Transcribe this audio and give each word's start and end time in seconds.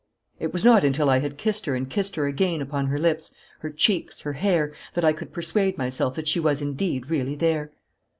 It 0.39 0.51
was 0.51 0.65
not 0.65 0.83
until 0.83 1.11
I 1.11 1.19
had 1.19 1.37
kissed 1.37 1.67
her 1.67 1.75
and 1.75 1.87
kissed 1.87 2.15
her 2.15 2.25
again 2.25 2.59
upon 2.59 2.87
her 2.87 2.97
lips, 2.97 3.35
her 3.59 3.69
cheeks, 3.69 4.21
her 4.21 4.33
hair, 4.33 4.73
that 4.95 5.05
I 5.05 5.13
could 5.13 5.31
persuade 5.31 5.77
myself 5.77 6.15
that 6.15 6.27
she 6.27 6.39
was 6.39 6.59
indeed 6.59 7.11
really 7.11 7.35
there. 7.35 7.71